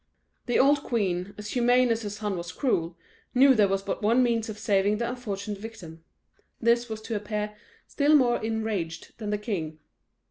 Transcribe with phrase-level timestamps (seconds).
[0.47, 2.97] The old queen, as humane as her son was cruel,
[3.35, 6.03] knew there was but one means of saving the unfortunate victim;
[6.59, 9.77] this was to appear still more enraged than the king.